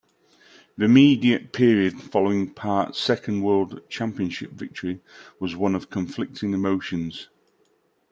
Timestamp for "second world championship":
2.99-4.49